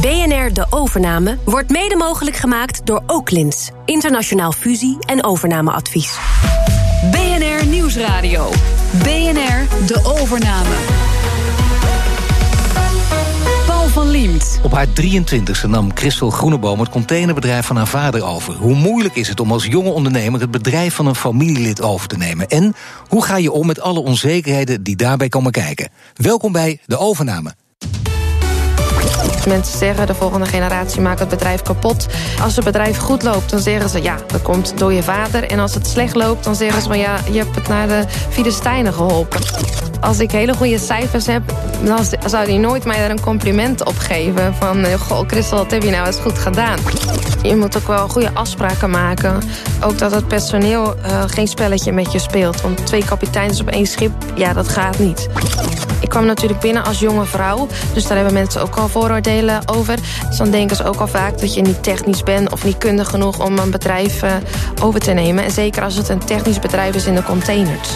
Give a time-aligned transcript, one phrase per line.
[0.00, 3.70] BNR De Overname wordt mede mogelijk gemaakt door Oaklins.
[3.84, 6.18] Internationaal fusie- en overnameadvies.
[7.10, 8.50] BNR Nieuwsradio.
[9.02, 10.74] BNR De Overname.
[13.66, 14.60] Paul van Liemt.
[14.62, 18.54] Op haar 23e nam Christel Groeneboom het containerbedrijf van haar vader over.
[18.54, 22.16] Hoe moeilijk is het om als jonge ondernemer het bedrijf van een familielid over te
[22.16, 22.48] nemen?
[22.48, 22.74] En
[23.08, 25.88] hoe ga je om met alle onzekerheden die daarbij komen kijken?
[26.14, 27.54] Welkom bij De Overname.
[29.46, 32.06] Mensen zeggen de volgende generatie maakt het bedrijf kapot.
[32.42, 35.44] Als het bedrijf goed loopt, dan zeggen ze ja, dat komt door je vader.
[35.44, 38.04] En als het slecht loopt, dan zeggen ze van ja, je hebt het naar de
[38.28, 39.40] Filistijnen geholpen.
[40.00, 41.42] Als ik hele goede cijfers heb,
[41.84, 44.54] dan zou hij nooit mij daar een compliment op geven.
[44.54, 46.78] Van eh, goh, Christel, wat heb je nou eens goed gedaan?
[47.42, 49.42] Je moet ook wel goede afspraken maken.
[49.80, 52.60] Ook dat het personeel uh, geen spelletje met je speelt.
[52.60, 55.28] Want twee kapiteins op één schip, ja, dat gaat niet.
[56.00, 57.68] Ik kwam natuurlijk binnen als jonge vrouw.
[57.94, 59.98] Dus daar hebben mensen ook al vooroordelen over.
[60.28, 62.52] Dus dan denken ze ook al vaak dat je niet technisch bent...
[62.52, 64.34] of niet kundig genoeg om een bedrijf uh,
[64.82, 65.44] over te nemen.
[65.44, 67.88] En zeker als het een technisch bedrijf is in de containers.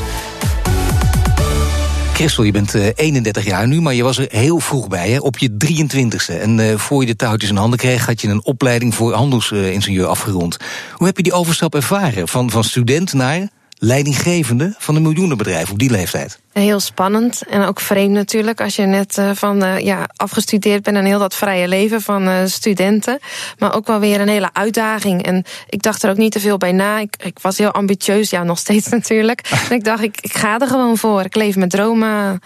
[2.15, 5.19] Christel, je bent uh, 31 jaar nu, maar je was er heel vroeg bij, hè,
[5.19, 6.41] op je 23ste.
[6.41, 10.07] En uh, voor je de touwtjes in handen kreeg, had je een opleiding voor handelsingenieur
[10.07, 10.57] afgerond.
[10.93, 12.29] Hoe heb je die overstap ervaren?
[12.29, 16.39] Van, van student naar leidinggevende van een miljoenenbedrijf op die leeftijd?
[16.53, 20.97] Heel spannend en ook vreemd natuurlijk als je net uh, van uh, ja, afgestudeerd bent
[20.97, 23.19] en heel dat vrije leven van uh, studenten.
[23.59, 25.23] Maar ook wel weer een hele uitdaging.
[25.23, 26.99] En ik dacht er ook niet te veel bij na.
[26.99, 29.41] Ik, ik was heel ambitieus, ja, nog steeds natuurlijk.
[29.69, 31.21] en ik dacht, ik, ik ga er gewoon voor.
[31.21, 32.41] Ik leef mijn dromen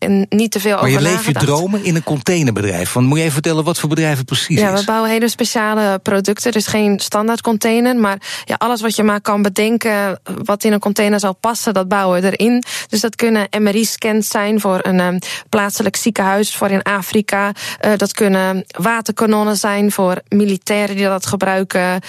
[0.00, 2.92] en niet te veel maar over Maar je leeft je dromen in een containerbedrijf.
[2.92, 4.80] Want moet je even vertellen wat voor bedrijf het precies ja, is?
[4.80, 6.52] we bouwen hele speciale producten.
[6.52, 7.96] Dus geen standaard container.
[7.96, 11.88] Maar ja, alles wat je maar kan bedenken wat in een container zal passen, dat
[11.88, 12.62] bouwen we erin.
[12.88, 17.52] Dus dat kunnen MRI-scans zijn voor een um, plaatselijk ziekenhuis voor in Afrika.
[17.84, 22.00] Uh, dat kunnen waterkanonnen zijn voor militairen die dat gebruiken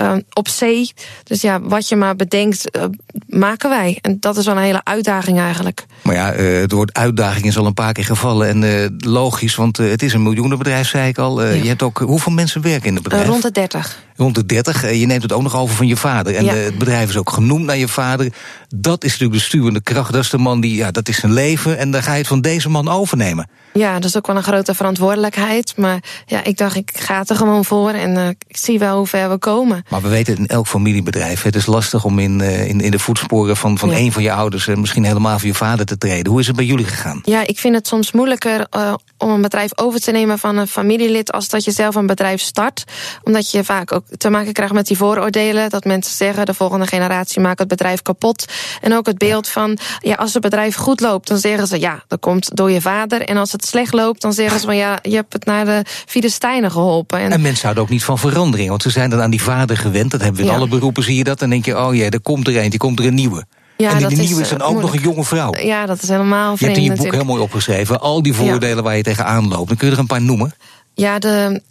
[0.00, 0.92] uh, op zee.
[1.24, 2.84] Dus ja, wat je maar bedenkt, uh,
[3.26, 3.98] maken wij.
[4.00, 5.84] En dat is wel een hele uitdaging eigenlijk.
[6.02, 8.48] Maar ja, het woord uitdaging is al een paar keer gevallen.
[8.48, 11.44] En uh, logisch, want uh, het is een miljoenenbedrijf, zei ik al.
[11.44, 11.50] Ja.
[11.50, 13.26] Je hebt ook, hoeveel mensen werken in het bedrijf?
[13.26, 14.02] rond de 30.
[14.20, 14.94] Rond de 30.
[14.94, 16.34] je neemt het ook nog over van je vader.
[16.34, 16.54] En ja.
[16.54, 18.32] het bedrijf is ook genoemd naar je vader.
[18.74, 20.12] Dat is natuurlijk de stuwende kracht.
[20.12, 21.78] Dat is de man die, ja, dat is zijn leven.
[21.78, 23.48] En dan ga je het van deze man overnemen.
[23.72, 25.76] Ja, dat is ook wel een grote verantwoordelijkheid.
[25.76, 29.06] Maar ja, ik dacht, ik ga er gewoon voor en uh, ik zie wel hoe
[29.06, 29.84] ver we komen.
[29.88, 32.98] Maar we weten in elk familiebedrijf, het is lastig om in, uh, in, in de
[32.98, 33.96] voetsporen van, van ja.
[33.96, 36.30] een van je ouders, uh, misschien helemaal van je vader te treden.
[36.30, 37.20] Hoe is het bij jullie gegaan?
[37.24, 40.66] Ja, ik vind het soms moeilijker uh, om een bedrijf over te nemen van een
[40.66, 42.84] familielid als dat je zelf een bedrijf start.
[43.22, 45.70] Omdat je vaak ook te maken krijgt met die vooroordelen.
[45.70, 48.44] Dat mensen zeggen, de volgende generatie maakt het bedrijf kapot.
[48.80, 52.02] En ook het beeld van, ja, als het bedrijf goed loopt, dan zeggen ze, ja,
[52.06, 53.22] dat komt door je vader.
[53.22, 55.84] En als het slecht loopt, dan zeggen ze van, ja, je hebt het naar de
[56.06, 57.18] Filistijnen geholpen.
[57.18, 59.76] En, en mensen houden ook niet van verandering, want ze zijn dan aan die vader
[59.76, 60.10] gewend.
[60.10, 60.58] Dat hebben we in ja.
[60.58, 61.38] alle beroepen, zie je dat.
[61.38, 63.44] Dan denk je, oh jee, er komt er eentje, komt er een nieuwe.
[63.76, 64.94] Ja, en die nieuwe is, dan ook moeilijk.
[64.94, 65.54] nog een jonge vrouw.
[65.54, 67.28] Ja, dat is helemaal Je vreemd hebt in je boek natuurlijk.
[67.28, 68.00] heel mooi opgeschreven.
[68.00, 68.82] Al die voordelen ja.
[68.82, 69.68] waar je tegenaan loopt.
[69.68, 70.54] Dan kun je er een paar noemen.
[70.94, 71.62] Ja, de,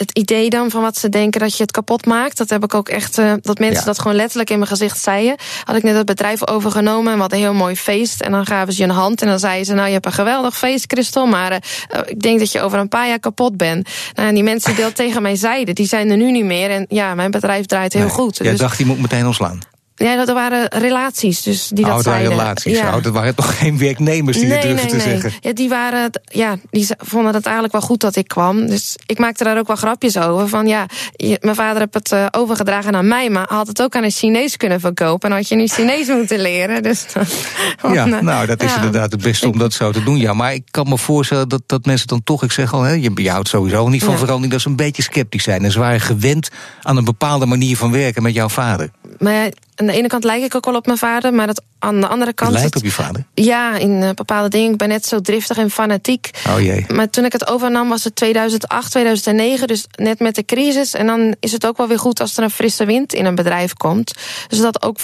[0.00, 2.36] het idee dan van wat ze denken dat je het kapot maakt.
[2.36, 3.86] Dat heb ik ook echt, uh, dat mensen ja.
[3.86, 5.36] dat gewoon letterlijk in mijn gezicht zeiden.
[5.64, 8.20] Had ik net het bedrijf overgenomen en we hadden een heel mooi feest.
[8.20, 10.12] En dan gaven ze je een hand en dan zeiden ze, nou je hebt een
[10.12, 11.26] geweldig feest, Christel.
[11.26, 13.88] Maar uh, ik denk dat je over een paar jaar kapot bent.
[14.14, 16.70] Nou, en die mensen die dat tegen mij zeiden, die zijn er nu niet meer.
[16.70, 18.36] En ja, mijn bedrijf draait heel nee, goed.
[18.36, 19.60] Jij dus, dacht, die moet meteen ontslaan.
[20.04, 22.28] Ja, dat waren relaties, dus die dat oh, zeiden.
[22.30, 22.78] relaties.
[22.78, 22.96] Ja.
[22.96, 25.20] Oh, dat waren toch geen werknemers die nee, dit durfden nee, te nee.
[25.20, 25.40] zeggen?
[25.40, 28.66] Ja, die waren, ja, die vonden het eigenlijk wel goed dat ik kwam.
[28.66, 30.48] Dus ik maakte daar ook wel grapjes over.
[30.48, 33.96] Van ja, je, mijn vader heeft het uh, overgedragen aan mij, maar had het ook
[33.96, 35.30] aan een Chinees kunnen verkopen.
[35.30, 36.82] En had je nu Chinees moeten leren.
[36.82, 37.06] Dus,
[37.92, 38.76] ja, nou, dat is ja.
[38.76, 40.16] inderdaad het beste om dat zo te doen.
[40.16, 42.92] Ja, maar ik kan me voorstellen dat, dat mensen dan toch, ik zeg al, hè,
[42.92, 44.18] je, je houdt sowieso niet van ja.
[44.18, 45.64] verandering, dat ze een beetje sceptisch zijn.
[45.64, 46.48] En ze waren gewend
[46.82, 48.90] aan een bepaalde manier van werken met jouw vader.
[49.18, 49.50] Maar ja,
[49.80, 52.06] aan de ene kant lijk ik ook wel op mijn vader, maar dat aan de
[52.06, 52.52] andere kant.
[52.52, 53.24] Lijkt op je vader?
[53.34, 54.72] Ja, in uh, bepaalde dingen.
[54.72, 56.30] Ik ben net zo driftig en fanatiek.
[56.48, 56.86] Oh jee.
[56.88, 60.94] Maar toen ik het overnam was het 2008, 2009, dus net met de crisis.
[60.94, 63.34] En dan is het ook wel weer goed als er een frisse wind in een
[63.34, 64.14] bedrijf komt.
[64.48, 65.00] Dus dat ook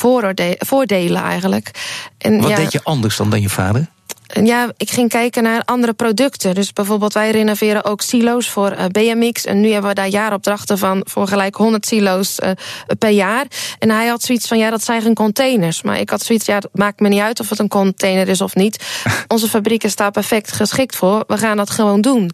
[0.58, 1.70] voordelen eigenlijk.
[2.19, 3.87] En, Wat ja, deed je anders dan dan je vader?
[4.26, 6.55] Ja, ik ging kijken naar andere producten.
[6.55, 9.44] Dus bijvoorbeeld wij renoveren ook silo's voor uh, BMX.
[9.44, 12.50] En nu hebben we daar jaaropdrachten van voor gelijk 100 silo's uh,
[12.99, 13.46] per jaar.
[13.78, 15.82] En hij had zoiets van, ja, dat zijn geen containers.
[15.82, 18.40] Maar ik had zoiets, ja, dat maakt me niet uit of het een container is
[18.40, 18.84] of niet.
[19.28, 21.25] Onze fabriek is daar perfect geschikt voor.
[21.26, 22.31] We gaan dat gewoon doen.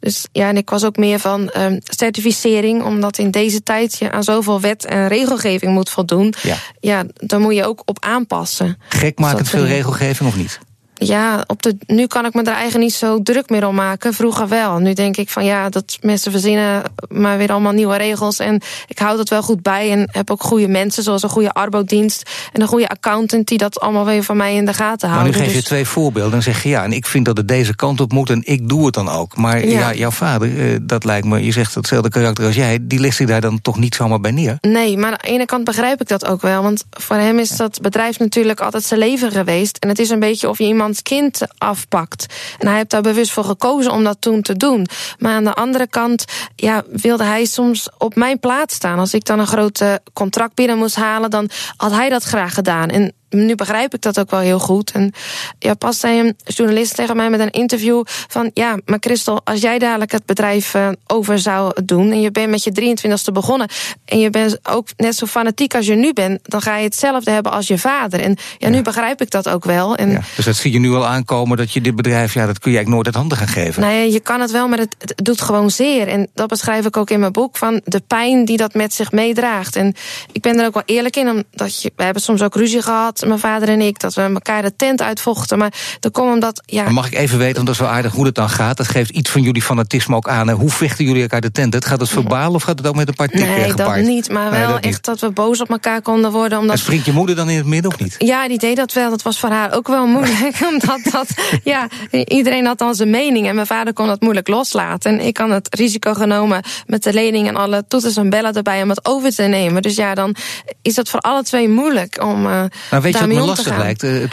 [0.00, 4.10] Dus ja, en ik was ook meer van um, certificering, omdat in deze tijd je
[4.10, 6.34] aan zoveel wet en regelgeving moet voldoen.
[6.42, 8.78] Ja, ja daar moet je ook op aanpassen.
[8.88, 10.60] Gek maken veel regelgeving of niet?
[11.06, 14.14] Ja, op de, nu kan ik me er eigenlijk niet zo druk meer om maken.
[14.14, 14.78] Vroeger wel.
[14.78, 18.38] Nu denk ik van ja, dat mensen verzinnen maar weer allemaal nieuwe regels.
[18.38, 19.90] En ik houd het wel goed bij.
[19.92, 23.80] En heb ook goede mensen, zoals een goede arbodienst en een goede accountant die dat
[23.80, 25.30] allemaal weer van mij in de gaten houden.
[25.30, 27.36] Maar nu geef je Dus- twee voorbeelden en zeg je ja, en ik vind dat
[27.36, 29.36] het deze kant op moet en ik doe het dan ook.
[29.36, 29.94] Maar ja, Ja.
[29.94, 33.26] jouw vader, eh, dat lijkt me, je zegt hetzelfde karakter als jij, die legt zich
[33.26, 34.58] daar dan toch niet zomaar bij neer.
[34.60, 36.62] Nee, maar aan de ene kant begrijp ik dat ook wel.
[36.62, 39.76] Want voor hem is dat bedrijf natuurlijk altijd zijn leven geweest.
[39.76, 42.26] En het is een beetje of je iemands kind afpakt.
[42.58, 44.86] En hij heeft daar bewust voor gekozen om dat toen te doen.
[45.18, 46.24] Maar aan de andere kant
[46.56, 48.98] ja, wilde hij soms op mijn plaats staan.
[48.98, 52.54] Als ik dan een groot eh, contract binnen moest halen, dan had hij dat graag
[52.54, 52.88] gedaan.
[52.88, 54.90] En nu begrijp ik dat ook wel heel goed.
[54.90, 55.12] En
[55.58, 58.50] ja, pas zei een journalist tegen mij met een interview van...
[58.54, 62.10] ja, maar Christel, als jij dadelijk het bedrijf eh, over zou doen...
[62.10, 63.68] en je bent met je 23ste begonnen...
[64.04, 66.40] en je bent ook net zo fanatiek als je nu bent...
[66.42, 68.20] dan ga je hetzelfde hebben als je vader.
[68.20, 69.96] En ja, nu begrijp ik dat ook wel.
[69.96, 70.20] En, Ja.
[70.36, 72.76] Dus dat zie je nu al aankomen dat je dit bedrijf, ja, dat kun je
[72.76, 73.82] eigenlijk nooit uit handen gaan geven.
[73.82, 76.08] Nou ja, je kan het wel, maar het, het doet gewoon zeer.
[76.08, 79.12] En dat beschrijf ik ook in mijn boek, van de pijn die dat met zich
[79.12, 79.76] meedraagt.
[79.76, 79.94] En
[80.32, 83.19] ik ben er ook wel eerlijk in, omdat je, we hebben soms ook ruzie gehad,
[83.26, 85.58] mijn vader en ik, dat we elkaar de tent uitvochten.
[85.58, 86.88] Maar dat komt omdat, ja...
[86.90, 88.76] Mag ik even weten, want dat is wel aardig hoe het dan gaat.
[88.76, 90.48] Dat geeft iets van jullie fanatisme ook aan.
[90.48, 90.54] hè.
[90.54, 91.74] Hoe vechten jullie elkaar de tent?
[91.74, 91.84] uit?
[91.84, 93.96] Gaat het verbaal of gaat het ook met een paar tikken Nee, gepaard?
[93.98, 94.84] dat niet, maar Nee, wel dat niet.
[94.92, 96.58] echt dat we boos op elkaar konden worden.
[96.58, 98.14] Omdat En springt je moeder dan in het midden of niet?
[98.18, 99.10] Ja, die deed dat wel.
[99.10, 100.60] Dat was voor haar ook wel moeilijk.
[100.72, 101.26] Omdat dat,
[101.64, 103.48] ja, iedereen had dan zijn mening.
[103.48, 105.18] En mijn vader kon dat moeilijk loslaten.
[105.18, 108.82] En ik had het risico genomen met de lening en alle toeters en bellen erbij
[108.82, 109.82] om het over te nemen.
[109.82, 110.34] Dus ja, dan
[110.82, 112.46] is het voor alle twee moeilijk om.
[112.46, 114.02] Uh, Nou, weet je wat me lastig lijkt?
[114.02, 114.28] Eh, eh,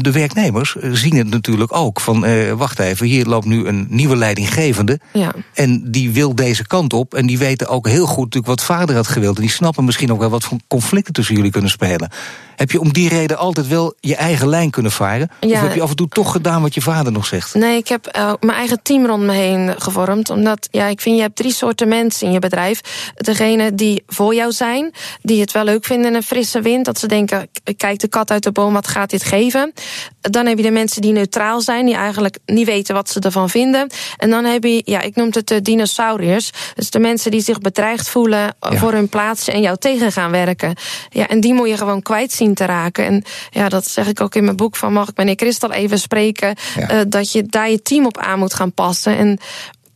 [0.00, 2.00] de- werknemers eh, zien het natuurlijk ook.
[2.00, 5.00] Van, wacht even, hier loopt nu een nieuwe leidinggevende.
[5.12, 5.32] Ja.
[5.54, 7.14] En die wil deze kant op.
[7.14, 9.36] En die weten ook heel goed natuurlijk wat vader had gewild.
[9.36, 12.10] En die snappen misschien ook wel wat voor conflicten tussen jullie kunnen spelen.
[12.56, 15.30] Heb je om die reden altijd wel je eigen lijn kunnen varen?
[15.40, 17.54] Of heb je af en toe toch gedaan wat je vader nog zegt?
[17.54, 20.30] Nee, ik heb uh, mijn eigen team rond me heen gevormd.
[20.30, 22.80] Omdat, ja, ik vind je hebt drie soorten mensen in je bedrijf.
[23.14, 24.92] Degene die voor jou zijn,
[25.22, 26.84] die het wel leuk vinden in een frisse wind.
[26.84, 29.72] Dat ze denken, k- kijk de kat uit de boom, wat gaat dit geven?
[30.20, 33.50] Dan heb je de mensen die neutraal zijn, die eigenlijk niet weten wat ze ervan
[33.50, 33.88] vinden.
[34.16, 36.50] En dan heb je, ja, ik noem het de dinosauriërs.
[36.74, 38.76] Dus de mensen die zich bedreigd voelen Ja.
[38.76, 40.74] voor hun plaats en jou tegen gaan werken.
[41.10, 43.04] Ja, en die moet je gewoon kwijt zien te raken.
[43.04, 45.98] En ja, dat zeg ik ook in mijn boek van mag ik meneer Christel even
[45.98, 46.54] spreken.
[46.76, 46.88] Ja.
[46.88, 49.16] eh, dat je daar je team op aan moet gaan passen.
[49.16, 49.38] En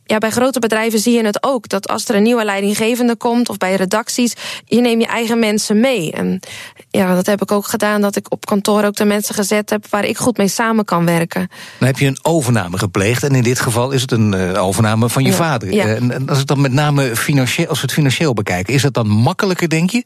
[0.07, 1.69] ja, bij grote bedrijven zie je het ook.
[1.69, 4.33] Dat als er een nieuwe leidinggevende komt, of bij redacties,
[4.65, 6.11] je neemt je eigen mensen mee.
[6.11, 6.39] En
[6.95, 9.85] ja, dat heb ik ook gedaan, dat ik op kantoor ook de mensen gezet heb
[9.89, 11.47] waar ik goed mee samen kan werken.
[11.79, 13.23] Dan heb je een overname gepleegd.
[13.23, 15.73] En in dit geval is het een eh, overname van je Ja, vader.
[15.73, 15.83] ja.
[15.85, 18.93] Eh, en- als het dan met name financieel, als we het financieel bekijken, is dat
[18.93, 20.03] dan makkelijker, denk je?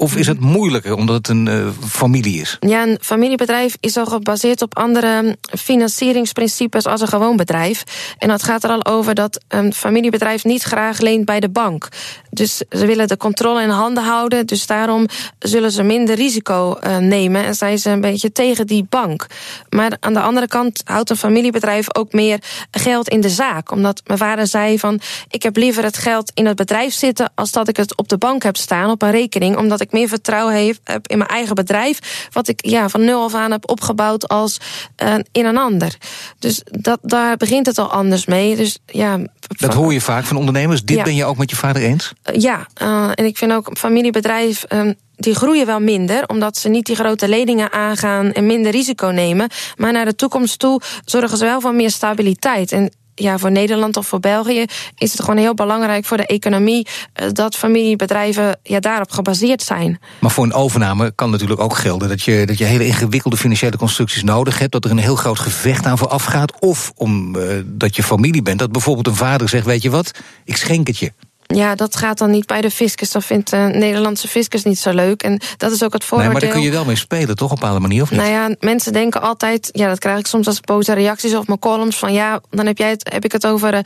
[0.00, 2.56] Of is het moeilijker omdat het een eh, familie is?
[2.60, 7.84] Ja, een familiebedrijf is al gebaseerd op andere financieringsprincipes als een gewoon bedrijf.
[8.18, 11.88] En dat gaat er al over dat een familiebedrijf niet graag leent bij de bank.
[12.30, 14.46] Dus ze willen de controle in handen houden.
[14.46, 15.06] Dus daarom
[15.38, 19.26] zullen ze minder risico eh, nemen en zijn ze een beetje tegen die bank.
[19.68, 23.70] Maar aan de andere kant houdt een familiebedrijf ook meer geld in de zaak.
[23.70, 25.00] Omdat mijn vader zei van
[25.30, 28.18] ik heb liever het geld in het bedrijf zitten als dat ik het op de
[28.18, 29.56] bank heb staan op een rekening.
[29.56, 32.28] Omdat ik meer vertrouwen heeft, heb in mijn eigen bedrijf.
[32.32, 34.58] Wat ik ja, van nul af aan heb opgebouwd als
[35.02, 35.96] uh, in een ander.
[36.38, 38.56] Dus dat, daar begint het al anders mee.
[38.56, 39.18] Dus, ja,
[39.56, 40.82] Dat hoor je vaak van ondernemers.
[40.82, 41.02] Dit Ja.
[41.02, 42.12] ben je ook met je vader eens?
[42.32, 44.64] ja, uh, en ik vind ook familiebedrijf.
[44.68, 49.06] Um, die groeien wel minder, omdat ze niet die grote leningen aangaan en minder risico
[49.06, 49.48] nemen.
[49.76, 52.72] Maar naar de toekomst toe zorgen ze wel voor meer stabiliteit.
[52.72, 54.64] En ja, voor Nederland of voor België
[54.96, 56.86] is het gewoon heel belangrijk voor de economie
[57.22, 59.98] uh, dat familiebedrijven ja, daarop gebaseerd zijn.
[60.20, 63.76] Maar voor een overname kan natuurlijk ook gelden dat je, dat je hele ingewikkelde financiële
[63.76, 64.72] constructies nodig hebt.
[64.72, 66.58] Dat er een heel groot gevecht aan vooraf gaat.
[66.58, 68.58] Of omdat uh, dat je familie bent.
[68.58, 70.10] Dat bijvoorbeeld een vader zegt: Weet je wat,
[70.44, 71.12] ik schenk het je.
[71.54, 73.10] Ja, dat gaat dan niet bij de fiscus.
[73.10, 75.22] Dat vindt de Nederlandse fiscus niet zo leuk.
[75.22, 76.32] En dat is ook het vooroordeel.
[76.32, 77.50] Nee, maar daar kun je wel mee spelen, toch?
[77.50, 78.20] Op een bepaalde manier, of niet?
[78.20, 79.68] Nou ja, mensen denken altijd...
[79.72, 81.96] Ja, dat krijg ik soms als boze reacties op mijn columns...
[81.96, 83.80] van ja, dan heb, jij het, heb ik het over uh,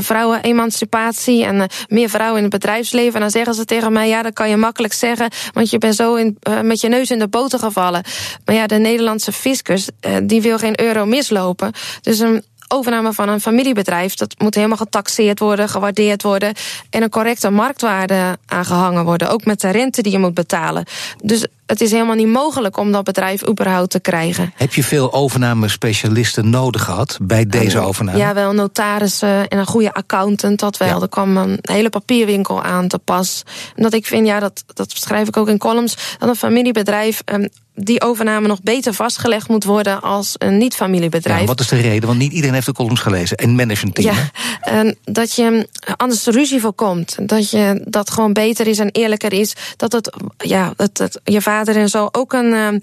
[0.00, 1.44] vrouwenemancipatie...
[1.44, 3.14] en uh, meer vrouwen in het bedrijfsleven.
[3.14, 4.08] En dan zeggen ze tegen mij...
[4.08, 5.30] ja, dat kan je makkelijk zeggen...
[5.52, 8.02] want je bent zo in, uh, met je neus in de boter gevallen.
[8.44, 9.88] Maar ja, de Nederlandse fiscus...
[10.22, 11.72] die wil geen euro mislopen.
[12.00, 16.54] Dus een overname van een familiebedrijf, dat moet helemaal getaxeerd worden, gewaardeerd worden
[16.90, 20.84] en een correcte marktwaarde aangehangen worden, ook met de rente die je moet betalen.
[21.22, 24.52] Dus het is helemaal niet mogelijk om dat bedrijf überhaupt te krijgen.
[24.56, 28.18] Heb je veel overname-specialisten nodig gehad bij deze overname?
[28.18, 30.88] Ja, wel notarissen en een goede accountant, dat wel.
[30.88, 31.00] Ja.
[31.00, 33.42] Er kwam een hele papierwinkel aan te pas.
[33.76, 37.22] En dat ik vind, ja, dat, dat schrijf ik ook in columns, dat een familiebedrijf.
[37.24, 41.40] ehm, die overname nog beter vastgelegd moet worden als een niet-familiebedrijf.
[41.40, 42.06] Ja, wat is de reden?
[42.08, 43.36] Want niet iedereen heeft de columns gelezen.
[43.36, 44.14] En managementteam.
[44.14, 47.16] Ja, en dat je anders ruzie voorkomt.
[47.28, 49.52] Dat je dat gewoon beter is en eerlijker is.
[49.76, 52.78] Dat het, ja, dat, dat je vader en zo ook een, ehm,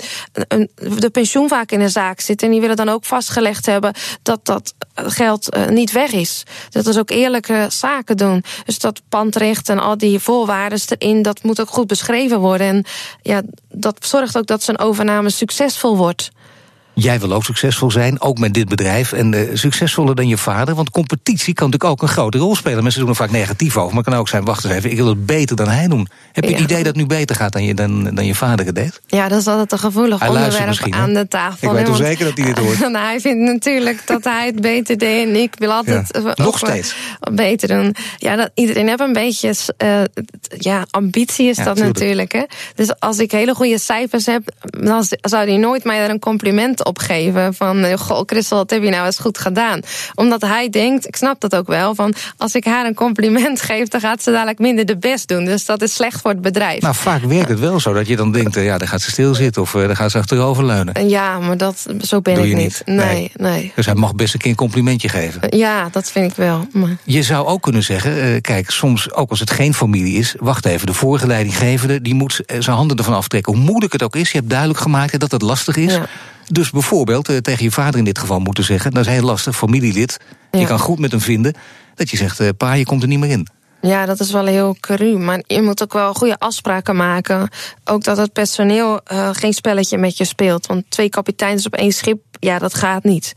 [0.47, 0.69] een,
[0.99, 2.43] de pensioen vaak in de zaak zit.
[2.43, 6.43] En die willen dan ook vastgelegd hebben dat dat geld eh, niet weg is.
[6.69, 8.43] Dat is ook eerlijke zaken doen.
[8.65, 12.67] Dus dat pandrecht en al die voorwaarden erin, dat moet ook goed beschreven worden.
[12.67, 12.85] En
[13.21, 13.41] ja,
[13.71, 16.31] dat zorgt ook dat zo'n overname succesvol wordt.
[16.99, 19.11] Jij wil ook succesvol zijn, ook met dit bedrijf.
[19.13, 20.75] En eh, succesvoller dan je vader.
[20.75, 22.81] Want competitie kan natuurlijk ook een grote rol spelen.
[22.83, 23.87] Mensen doen er vaak negatief over.
[23.95, 26.07] Maar het kan ook zijn, wacht eens even, ik wil het beter dan hij doen.
[26.31, 28.65] Heb je het idee dat het nu beter gaat dan je, dan, dan je vader
[28.65, 29.01] het deed?
[29.07, 31.67] Ja, dat is altijd een gevoelig Hij onderwerp aan de tafel.
[31.67, 32.79] Ik weet toch want- zeker dat hij dit hoort?
[32.91, 36.57] nou, hij vindt natuurlijk dat hij het beter deed en ik wil altijd Ja, nog
[36.57, 36.95] steeds.
[37.33, 37.95] beter doen.
[38.17, 40.01] Ja, dat, iedereen heeft een beetje eh,
[40.57, 41.97] ja, ambitie is Ja, dat tuurlijk.
[41.99, 42.31] natuurlijk.
[42.31, 42.43] Hè.
[42.75, 46.85] Dus als ik hele goede cijfers heb, dan zou hij nooit mij er een compliment
[46.87, 47.53] op geven.
[47.53, 49.79] Van, eh, goh, Christel, wat heb je nou eens goed gedaan?
[50.15, 53.87] Omdat hij denkt, ik snap dat ook wel, van als ik haar een compliment geef,
[53.87, 55.45] dan gaat ze dadelijk minder de best doen.
[55.45, 56.81] Dus dat is slecht voor het bedrijf.
[56.81, 59.11] Nou, vaak werkt het wel zo dat je dan denkt, eh, ja, dan gaat ze
[59.11, 61.09] stilzitten of eh, dan gaat ze achteroverleunen.
[61.09, 62.63] Ja, maar dat, zo ben Doe ik niet.
[62.63, 62.81] niet?
[62.85, 63.31] Nee, Nee.
[63.51, 63.71] nee.
[63.75, 65.57] Dus hij mag best een keer een complimentje geven.
[65.57, 66.67] Ja, dat vind ik wel.
[66.73, 70.35] Maar, Je zou ook kunnen zeggen, eh, kijk, soms ook als het geen familie is,
[70.39, 73.53] wacht even, de vorige leidinggevende die moet eh, zijn handen ervan aftrekken.
[73.53, 75.93] Hoe moeilijk het ook is, je hebt duidelijk gemaakt dat het lastig is.
[75.93, 76.05] Ja.
[76.51, 79.55] Dus bijvoorbeeld eh, tegen je vader in dit geval moeten zeggen, dat is heel lastig,
[79.55, 80.19] familielid,
[80.51, 81.53] je kan goed met hem vinden,
[81.95, 83.47] dat je zegt, eh, pa, je komt er niet meer in.
[83.81, 85.17] ja, dat is wel heel cru.
[85.17, 87.49] Maar je moet ook wel goede afspraken maken.
[87.83, 90.65] Ook dat het personeel eh, geen spelletje met je speelt.
[90.65, 93.33] Want twee kapiteins op één schip, ja, dat gaat niet.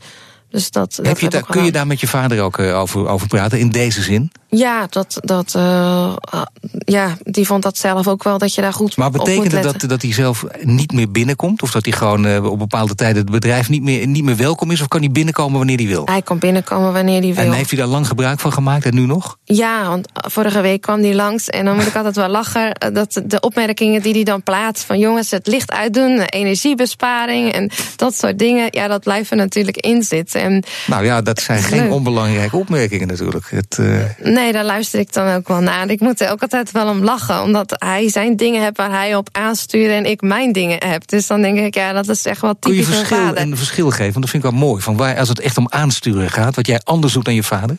[0.49, 3.27] Dus dat, dat Heb je heb kun je daar met je vader ook over, over
[3.27, 4.31] praten, in deze zin?
[4.53, 6.41] Ja, dat, dat, eh, eh,
[6.85, 9.89] ja, die vond dat zelf ook wel dat je daar goed Maar betekent het dat,
[9.89, 11.61] dat hij zelf niet meer binnenkomt?
[11.61, 14.71] Of dat hij gewoon eh, op bepaalde tijden het bedrijf niet meer, niet meer welkom
[14.71, 14.81] is?
[14.81, 16.05] Of kan hij binnenkomen wanneer hij wil?
[16.05, 17.43] Hij kan binnenkomen wanneer hij wil.
[17.43, 19.37] En heeft hij daar lang gebruik van gemaakt en nu nog?
[19.43, 22.93] Ja, want vorige week kwam die langs en dan moet ik altijd wel lachen.
[22.93, 28.15] Dat de opmerkingen die hij dan plaatst van jongens, het licht uitdoen, energiebesparing en dat
[28.15, 28.67] soort dingen.
[28.69, 30.41] Ja, dat blijft er natuurlijk in zitten.
[30.41, 31.91] En Nou ja, dat zijn geen Leuk.
[31.91, 33.49] onbelangrijke opmerkingen natuurlijk.
[33.49, 33.77] Het,
[34.23, 35.89] nee, daar luister ik dan ook wel naar.
[35.89, 39.15] Ik moet er ook altijd wel om lachen, omdat hij zijn dingen hebt waar hij
[39.15, 41.07] op aanstuurt en ik mijn dingen heb.
[41.07, 44.11] Dus dan denk ik, ja, dat is echt wel kun je typisch verschil, verschil geven?
[44.11, 44.81] Want dat vind ik wel mooi.
[44.81, 47.77] Van waar, als het echt om aansturen gaat, wat jij anders doet dan je vader.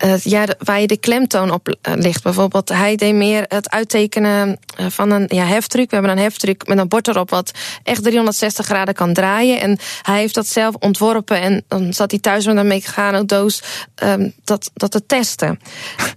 [0.00, 2.22] Eh, ja, waar je de klemtoon op eh, ligt.
[2.22, 5.90] Bijvoorbeeld, hij deed meer het uittekenen eh, van een ja, heftruck.
[5.90, 7.50] We hebben een heftruck met een bord erop wat
[7.82, 9.60] echt 360 graden kan draaien.
[9.60, 11.40] En hij heeft dat zelf ontworpen.
[11.40, 13.62] En dan zat hij thuis met een Megano doos
[13.94, 15.60] ehm, dat, dat te testen.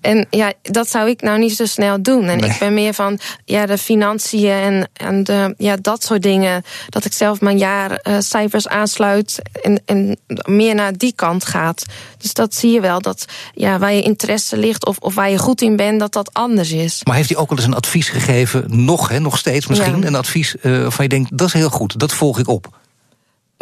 [0.02, 2.28] En ja, dat zou ik nou niet zo snel doen.
[2.28, 2.50] En Nee.
[2.50, 6.64] ik ben meer van ja, de financiën en, en de, ja, dat soort dingen.
[6.90, 11.86] Dat ik zelf mijn jaarcijfers aansluit en, en meer naar die kant gaat.
[12.18, 15.38] Dus dat zie je wel, dat ja, waar je interesse ligt of, of waar je
[15.38, 17.02] goed in bent, dat dat anders is.
[17.04, 20.08] Maar heeft hij ook wel eens een advies gegeven, nog, hè, nog steeds misschien, Ja.
[20.08, 22.82] een advies eh, waarvan je denkt, dat is heel goed, dat volg ik op.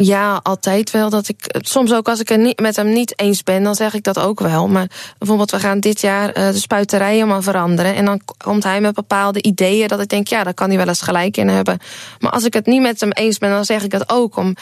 [0.04, 1.10] Ja, altijd wel.
[1.10, 4.02] Dat ik, soms ook als ik het met hem niet eens ben, dan zeg ik
[4.02, 4.68] dat ook wel.
[4.68, 7.94] Maar bijvoorbeeld, we gaan dit jaar eh, de spuiterij helemaal veranderen.
[7.94, 10.88] En dan komt hij met bepaalde ideeën dat ik denk, ja, daar kan hij wel
[10.88, 11.78] eens gelijk in hebben.
[12.18, 14.36] Maar als ik het niet met hem eens ben, dan zeg ik het ook.
[14.36, 14.56] Om,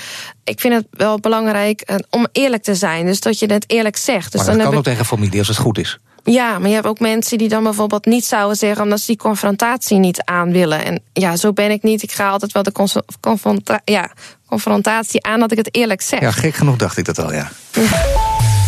[0.45, 3.07] ik vind het wel belangrijk eh, om eerlijk te zijn.
[3.07, 4.33] Dus dat je het eerlijk zegt.
[4.33, 5.99] Dus maar dan dat kan ook tegen familie als het goed is.
[6.25, 8.83] Ja, maar je hebt ook mensen die dan bijvoorbeeld niet zouden zeggen...
[8.83, 10.85] omdat ze die confrontatie niet aan willen.
[10.85, 12.03] En ja, zo ben ik niet.
[12.03, 14.11] Ik ga altijd wel de cons- confronta- ja,
[14.51, 16.21] confrontatie aan dat ik het eerlijk zeg.
[16.21, 17.51] Ja, gek genoeg dacht ik dat al, ja.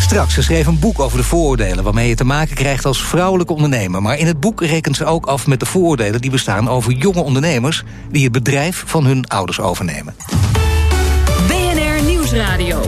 [0.01, 1.85] Straks, ze schreef een boek over de vooroordelen...
[1.85, 4.03] waarmee je te maken krijgt als vrouwelijke ondernemer.
[4.03, 6.69] Maar in het boek rekent ze ook af met de vooroordelen die bestaan...
[6.69, 10.15] over jonge ondernemers die het bedrijf van hun ouders overnemen.
[11.47, 12.81] BNR Nieuwsradio.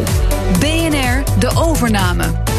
[0.58, 2.53] BNR De Overname.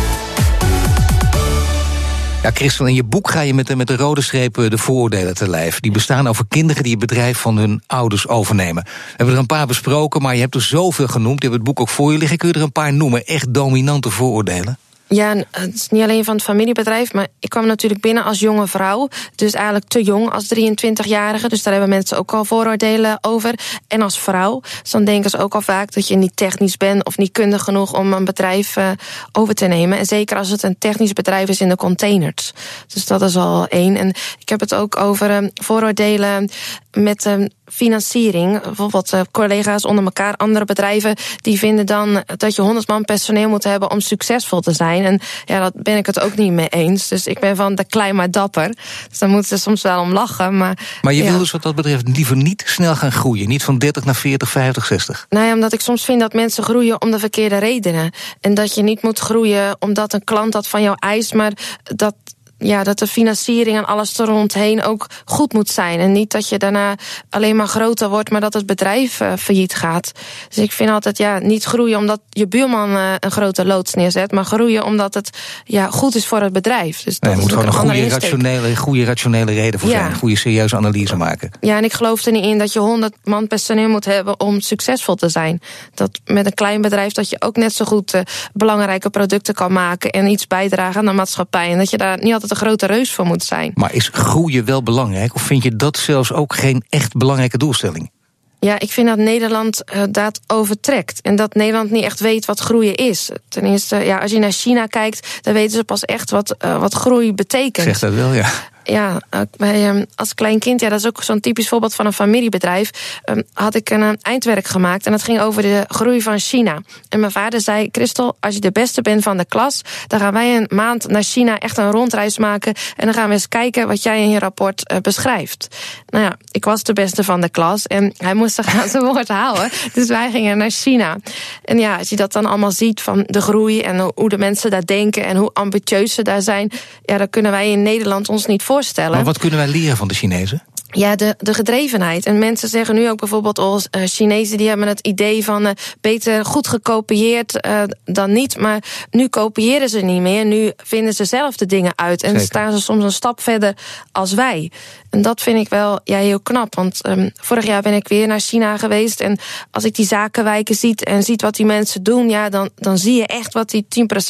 [2.46, 5.36] Ja, Christel, in je boek ga je met de, met de rode strepen de vooroordelen
[5.36, 5.80] te lijf.
[5.80, 8.84] Die bestaan over kinderen die het bedrijf van hun ouders overnemen.
[8.84, 11.42] We hebben er een paar besproken, maar je hebt er zoveel genoemd.
[11.42, 12.38] Je hebt het boek ook voor je liggen.
[12.38, 13.26] Kun je er een paar noemen?
[13.26, 14.78] Echt dominante vooroordelen?
[15.08, 18.68] Ja, het is niet alleen van het familiebedrijf, maar ik kwam natuurlijk binnen als jonge
[18.68, 19.08] vrouw.
[19.36, 21.50] Dus eigenlijk te jong als 23-jarige.
[21.50, 23.54] Dus daar hebben mensen ook al vooroordelen over.
[23.88, 24.62] En als vrouw.
[24.82, 27.64] Dus dan denken ze ook al vaak dat je niet technisch bent of niet kundig
[27.64, 28.90] genoeg om een bedrijf uh,
[29.32, 29.98] over te nemen.
[29.98, 32.54] En zeker als het een technisch bedrijf is in de containers.
[32.94, 33.96] Dus dat is al één.
[33.96, 34.10] En
[34.40, 36.50] ik heb het ook over uh, vooroordelen
[36.96, 38.62] met um, financiering.
[38.62, 43.50] Bijvoorbeeld uh, collega's onder elkaar, andere bedrijven, die vinden dan dat je 100 man personeel
[43.50, 45.06] moet hebben om succesvol te zijn.
[45.06, 47.08] En ja, dat ben ik het ook niet mee eens.
[47.08, 48.76] Dus ik ben van de klein maar dapper.
[49.10, 50.58] Dus daar moeten ze soms wel om lachen.
[50.58, 51.30] Maar, maar je ja.
[51.30, 53.48] wil dus wat dat betreft liever niet snel gaan groeien.
[53.48, 55.26] Niet van 30 naar 40, 50, 60.
[55.30, 58.12] Nou ja, omdat ik soms vind dat mensen groeien om de verkeerde redenen.
[58.42, 61.52] En dat je niet moet groeien omdat een klant dat van jou eist, maar
[61.84, 62.16] dat
[62.58, 66.00] ja, dat de financiering en alles er rondheen ook goed moet zijn.
[66.00, 66.96] En niet dat je daarna
[67.30, 70.12] alleen maar groter wordt, maar dat het bedrijf uh, failliet gaat.
[70.48, 74.32] Dus ik vind altijd, ja, niet groeien omdat je buurman uh, een grote loods neerzet,
[74.32, 75.30] maar groeien omdat het
[75.64, 77.04] ja, goed is voor het bedrijf.
[77.04, 79.96] Dus nee, dat je moet gewoon een goede rationele, goede rationele reden voor Ja.
[79.96, 80.12] zijn.
[80.12, 81.52] Een goede serieuze analyse maken.
[81.62, 84.62] Ja, en ik geloof er niet in dat je 100 man personeel moet hebben om
[84.62, 85.62] succesvol te zijn.
[85.94, 88.22] Dat met een klein bedrijf dat je ook net zo goed uh,
[88.54, 91.72] belangrijke producten kan maken en iets bijdragen aan de maatschappij.
[91.72, 93.72] En dat je daar niet altijd een grote reus voor moet zijn.
[93.74, 95.36] Maar is groeien wel belangrijk?
[95.36, 98.12] Of vind je dat zelfs ook geen echt belangrijke doelstelling?
[98.60, 101.22] Ja, ik vind dat Nederland uh, dat overtrekt.
[101.22, 103.30] En dat Nederland niet echt weet wat groeien is.
[103.50, 106.80] Ten eerste, ja, als je naar China kijkt, dan weten ze pas echt wat, uh,
[106.80, 107.86] wat groei betekent.
[107.86, 108.50] Zeg dat wel, ja.
[108.88, 109.22] Ja,
[109.58, 113.20] bij, um, als klein kind, ja, dat is ook zo'n typisch voorbeeld van een familiebedrijf.
[113.30, 116.82] Um, had ik een, een eindwerk gemaakt en dat ging over de groei van China.
[117.10, 120.34] En mijn vader zei: Christel, als je de beste bent van de klas, dan gaan
[120.34, 122.74] wij een maand naar China echt een rondreis maken.
[122.96, 125.76] En dan gaan we eens kijken wat jij in je rapport uh, beschrijft.
[126.10, 129.04] Nou ja, ik was de beste van de klas en hij moest zich aan zijn
[129.14, 129.70] woord houden.
[129.94, 131.18] Dus wij gingen naar China.
[131.64, 134.72] En ja, als je dat dan allemaal ziet van de groei en hoe de mensen
[134.72, 136.72] daar denken en hoe ambitieus ze daar zijn,
[137.06, 138.74] ja, dan kunnen wij in Nederland ons niet voorstellen.
[139.16, 140.64] Maar wat kunnen wij leren van de Chinezen?
[140.96, 142.26] Ja, de, de gedrevenheid.
[142.26, 145.72] En mensen zeggen nu ook bijvoorbeeld als uh, Chinezen die hebben het idee van uh,
[146.02, 148.58] beter goed gekopieerd uh, dan niet.
[148.58, 150.46] Maar nu kopiëren ze niet meer.
[150.46, 152.24] Nu vinden ze zelf de dingen uit.
[152.24, 152.46] En Zeker.
[152.46, 153.74] staan ze soms een stap verder
[154.12, 154.72] als wij.
[155.10, 156.76] En dat vind ik wel ja, heel knap.
[156.76, 159.20] Want um, vorig jaar ben ik weer naar China geweest.
[159.20, 159.40] En
[159.72, 163.16] als ik die zakenwijken ziet en ziet wat die mensen doen, ja, dan, dan zie
[163.16, 163.86] je echt wat die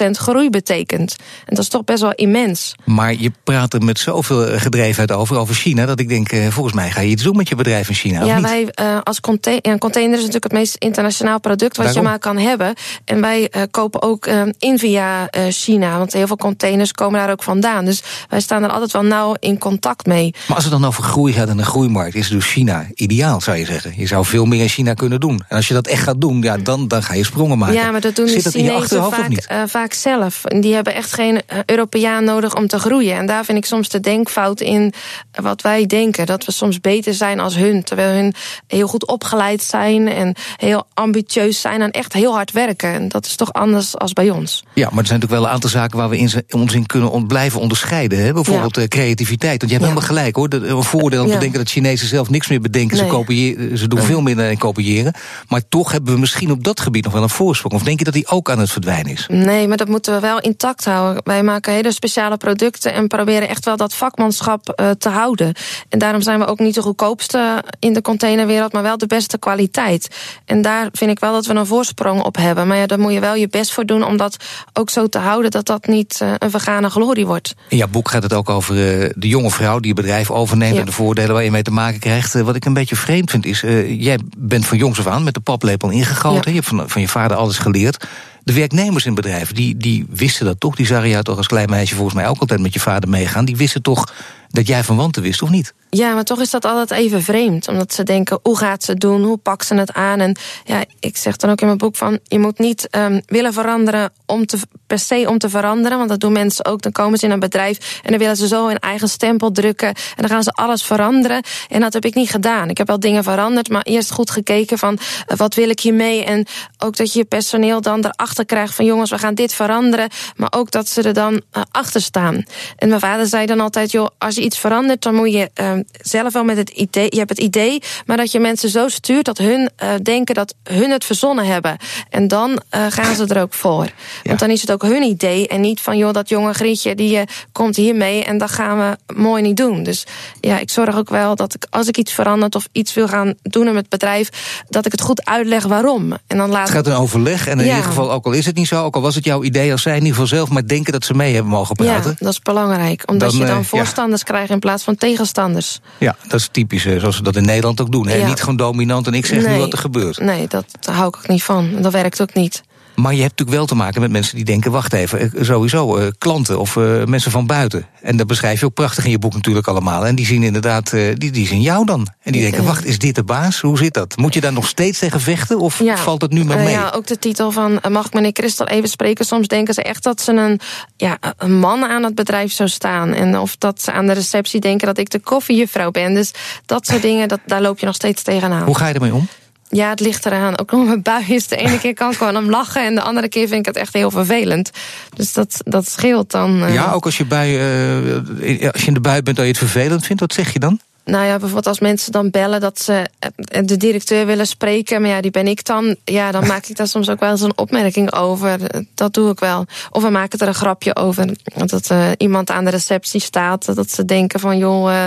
[0.06, 1.16] 10% groei betekent.
[1.20, 2.76] En dat is toch best wel immens.
[2.86, 6.76] Maar je praat er met zoveel gedrevenheid over, over China, dat ik denk, uh, volgens
[6.76, 8.24] mij ga je iets doen met je bedrijf in China.
[8.24, 8.74] Ja, of niet?
[8.76, 12.04] wij uh, als container, ja, een container is natuurlijk het meest internationaal product wat Daarom.
[12.04, 12.74] je maar kan hebben.
[13.06, 17.32] En wij uh, kopen ook uh, in via China, want heel veel containers komen daar
[17.32, 17.86] ook vandaan.
[17.86, 20.34] Dus wij staan er altijd wel nauw in contact mee.
[20.48, 23.58] Maar als het dan over groei gaat en een groeimarkt, is dus China ideaal, zou
[23.58, 23.94] je zeggen.
[23.96, 25.44] Je zou veel meer in China kunnen doen.
[25.48, 27.76] En als je dat echt gaat doen, ja, dan, dan ga je sprongen maken.
[27.76, 30.46] Ja, maar dat doen Zit de Chinezen vaak, vaak zelf.
[30.46, 33.16] En die hebben echt geen Europeaan nodig om te groeien.
[33.16, 34.94] En daar vind ik soms de denkfout in
[35.42, 36.26] wat wij denken.
[36.26, 37.84] Dat we soms beter zijn als hun.
[37.84, 38.34] Terwijl hun
[38.68, 42.94] heel goed opgeleid zijn en heel ambitieus zijn en echt heel hard werken.
[42.94, 44.64] En dat is toch anders als bij ons.
[44.74, 47.28] Ja, maar er zijn natuurlijk wel een aantal zaken waar we in, ons in kunnen
[47.28, 48.24] blijven onderscheiden.
[48.24, 48.34] Hè?
[48.34, 48.82] Bijvoorbeeld ja.
[48.82, 49.60] uh, creativiteit.
[49.60, 49.94] Want je hebt ja.
[49.94, 50.54] helemaal gelijk hoor.
[50.54, 51.34] Een voordeel om ja.
[51.34, 52.98] te denken dat Chinezen zelf niks meer bedenken.
[52.98, 53.06] Nee.
[53.06, 55.14] Ze, kopiëren, ze doen veel minder in kopiëren.
[55.48, 57.74] Maar toch hebben we misschien op dat gebied nog wel een voorsprong.
[57.74, 59.26] Of denk je dat die ook aan het verdwijnen is?
[59.28, 61.22] Nee, maar dat moeten we wel intact houden.
[61.24, 65.54] Wij maken hele speciale producten en proberen echt wel dat vakmanschap uh, te houden.
[65.90, 69.38] En daarom zijn we ook niet de goedkoopste in de containerwereld, maar wel de beste
[69.38, 70.08] kwaliteit.
[70.46, 72.68] En daar vind ik wel dat we een voorsprong op hebben.
[72.68, 74.38] Maar ja, daar moet je wel je best voor doen om dat
[74.74, 77.56] ook zo te houden dat dat niet uh, een vergane glorie wordt.
[77.70, 80.74] In jouw boek gaat het ook over uh, de jonge vrouw die het bedrijf overneemt
[80.74, 80.80] ja.
[80.80, 82.36] en de voordelen waar je mee te maken krijgt.
[82.36, 85.34] Uh, wat ik een beetje vreemd vind is, jij bent van jongs af aan met
[85.34, 86.42] de paplepel ingegoten.
[86.44, 86.50] Ja.
[86.50, 88.06] Je hebt van, van je vader alles geleerd.
[88.44, 90.76] De werknemers in bedrijven, die, die wisten dat toch?
[90.76, 93.46] Die zagen jou toch als klein meisje volgens mij ook altijd met je vader meegaan.
[93.46, 94.14] Die wisten toch
[94.56, 95.74] dat jij van wanten wist, of niet?
[95.90, 97.68] Ja, maar toch is dat altijd even vreemd.
[97.68, 99.24] Omdat ze denken, hoe gaat ze het doen?
[99.24, 100.20] Hoe pakt ze het aan?
[100.20, 102.20] En ja, ik zeg dan ook in mijn boek van...
[102.24, 105.98] je moet niet um, willen veranderen om te, per se om te veranderen.
[105.98, 106.82] Want dat doen mensen ook.
[106.82, 109.88] Dan komen ze in een bedrijf en dan willen ze zo hun eigen stempel drukken.
[109.88, 111.44] En dan gaan ze alles veranderen.
[111.70, 112.70] En dat heb ik niet gedaan.
[112.70, 114.94] Ik heb wel dingen veranderd, maar eerst goed gekeken van...
[114.94, 116.24] Uh, wat wil ik hiermee?
[116.24, 116.46] En
[116.78, 118.86] ook dat je je personeel dan erachter krijgt van...
[118.86, 120.10] jongens, we gaan dit veranderen.
[120.36, 122.44] Maar ook dat ze er dan uh, achter staan.
[122.76, 125.02] En mijn vader zei dan altijd, joh, als je iets verandert...
[125.02, 125.50] dan moet je...
[125.62, 128.88] Uh, zelf wel met het idee, je hebt het idee, maar dat je mensen zo
[128.88, 131.78] stuurt dat hun uh, denken dat hun het verzonnen hebben.
[132.10, 133.84] En dan uh, gaan ze er ook voor.
[133.84, 133.92] Ja.
[134.24, 137.18] Want dan is het ook hun idee en niet van joh, dat jonge Grietje die
[137.18, 139.84] uh, komt hiermee en dat gaan we mooi niet doen.
[139.84, 140.06] Dus
[140.42, 143.34] ja, ik zorg ook wel dat ik als ik iets verandert of iets wil gaan
[143.42, 144.30] doen in het bedrijf,
[144.70, 146.14] dat ik het goed uitleg waarom.
[146.28, 147.76] En dan laat het gaat een overleg en in ja.
[147.76, 149.82] ieder geval, ook al is het niet zo, ook al was het jouw idee als
[149.82, 152.10] zij in ieder geval zelf maar denken dat ze mee hebben mogen praten.
[152.10, 153.04] Ja, dat is belangrijk.
[153.06, 154.34] Omdat dan, je dan voorstanders ja.
[154.44, 155.80] In plaats van tegenstanders.
[155.98, 158.08] Ja, dat is typisch zoals we dat in Nederland ook doen.
[158.08, 158.16] Hè?
[158.16, 158.28] Ja.
[158.28, 160.20] Niet gewoon dominant en ik zeg nee, nu wat er gebeurt.
[160.20, 161.82] Nee, dat, hou ik ook niet van.
[161.82, 162.64] Dat werkt ook niet.
[162.96, 165.98] Maar je hebt natuurlijk wel te maken met mensen die denken: wacht even, eh, sowieso
[165.98, 167.86] uh, klanten of uh, mensen van buiten.
[168.02, 170.06] En dat beschrijf je ook prachtig in je boek natuurlijk allemaal.
[170.06, 172.08] En die zien inderdaad, die, die zien jou dan.
[172.22, 173.62] En die denken: wacht, is dit de baas?
[173.62, 174.18] Hoe zit dat?
[174.18, 176.70] Moet je daar nog steeds tegen vechten of ja, valt het nu maar mee?
[176.70, 179.26] ja, ook de titel van Mag ik meneer Christel even spreken?
[179.26, 180.60] Soms denken ze echt dat ze een,
[180.98, 183.14] ja, een man aan het bedrijf zou staan.
[183.14, 186.14] En of dat ze aan de receptie denken dat ik de koffiejuffrouw ben.
[186.14, 186.32] Dus
[186.66, 188.66] dat soort dingen, dat, daar loop je nog steeds tegenaan.
[188.66, 189.28] Hoe ga je ermee om?
[189.70, 190.60] Ja, het ligt eraan.
[190.60, 191.48] Ook nog mijn bui is.
[191.48, 192.86] De ene keer kan ik gewoon om lachen.
[192.86, 194.72] En de andere keer vind ik het echt heel vervelend.
[195.16, 196.64] Dus dat, dat scheelt dan.
[196.64, 196.74] Uh...
[196.74, 199.62] Ja, ook als je, bui, uh, als je in de bui bent dat je het
[199.62, 200.22] vervelend vindt.
[200.22, 200.80] Wat zeg je dan?
[201.06, 205.10] Nou ja, bijvoorbeeld als mensen dan bellen dat ze eh, de directeur willen spreken, maar
[205.10, 205.96] ja, die ben ik dan.
[206.04, 208.60] Ja, dan maak ik daar soms ook wel eens een opmerking over.
[208.94, 209.66] Dat doe ik wel.
[209.90, 211.38] Of we maken er een grapje over.
[211.66, 215.06] Dat uh, iemand aan de receptie staat, dat ze denken van joh,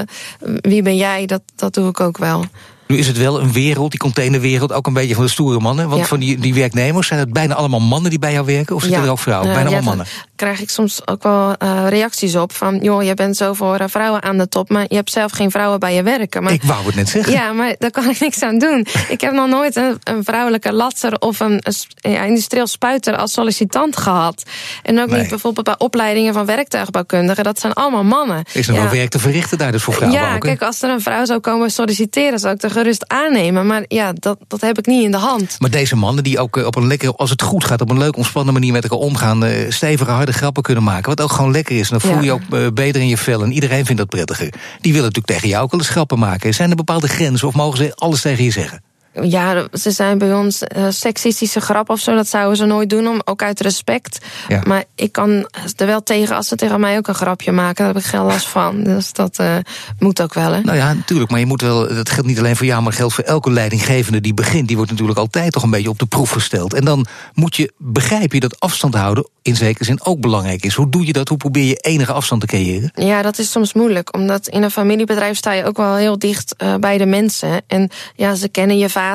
[0.61, 1.27] wie ben jij?
[1.27, 2.45] Dat, dat doe ik ook wel.
[2.89, 5.89] Nu is het wel een wereld, die containerwereld, ook een beetje van de stoere mannen.
[5.89, 8.77] Want van die, die werknemers zijn het bijna allemaal mannen die bij jou werken?
[8.77, 9.53] Of zitten er ook vrouwen?
[9.53, 10.07] Bijna allemaal mannen.
[10.39, 12.53] Krijg ik soms ook wel uh, reacties op.
[12.53, 15.33] Van, joh, je bent zo voor uh, vrouwen aan de top, maar je hebt zelf
[15.33, 16.43] geen vrouwen bij je werken.
[16.43, 17.33] Maar, ik wou het net zeggen.
[17.33, 18.87] Ja, maar daar kan ik niks aan doen.
[19.09, 23.33] ik heb nog nooit een, een vrouwelijke latser of een, een ja, industrieel spuiter als
[23.33, 24.43] sollicitant gehad.
[24.83, 27.45] En ook niet bijvoorbeeld bij opleidingen van werktuigbouwkundigen.
[27.45, 28.45] Dat zijn allemaal mannen.
[28.53, 28.83] Is er ja.
[28.83, 30.21] wel werk te verrichten daar dus voor vrouwen?
[30.21, 33.67] Ja, ook, kijk, als er een vrouw zou komen solliciteren, zou ik er gerust aannemen.
[33.67, 35.57] Maar ja, dat, dat heb ik niet in de hand.
[35.59, 37.99] Maar deze mannen die ook eh, op een lekker, als het goed gaat, op een
[37.99, 41.09] leuk ontspannen manier met elkaar omgaan, stevige, harde grappen kunnen maken.
[41.09, 41.89] Wat ook gewoon lekker is.
[41.89, 43.43] dan voel je je ook uh, beter in je vel.
[43.43, 44.53] En iedereen vindt dat prettiger.
[44.81, 46.55] Die willen natuurlijk tegen jou ook wel eens grappen maken.
[46.55, 48.83] Zijn er bepaalde grenzen of mogen ze alles tegen je zeggen?
[49.23, 52.15] Ja, ze zijn bij ons uh, seksistische grap of zo.
[52.15, 54.19] Dat zouden ze nooit doen, om, ook uit respect.
[54.49, 54.63] Ja.
[54.67, 57.95] Maar ik kan er wel tegen, als ze tegen mij ook een grapje maken, daar
[57.95, 58.83] heb ik geen last van.
[58.83, 59.57] Dus dat uh,
[59.99, 60.61] moet ook wel, hè?
[60.61, 61.31] Nou ja, natuurlijk.
[61.31, 64.21] Maar je moet wel, dat geldt niet alleen voor jou, maar geldt voor elke leidinggevende
[64.21, 64.67] die begint.
[64.67, 66.75] Die wordt natuurlijk altijd toch een beetje op de proef gesteld.
[66.75, 70.75] En dan moet je, begrijp je dat afstand houden in zekere zin ook belangrijk is.
[70.75, 71.29] Hoe doe je dat?
[71.29, 72.91] Hoe probeer je enige afstand te creëren?
[72.95, 74.15] Ja, dat is soms moeilijk.
[74.15, 77.63] Omdat in een familiebedrijf sta je ook wel heel dicht uh, bij de mensen.
[77.67, 79.08] En ja, ze kennen je vader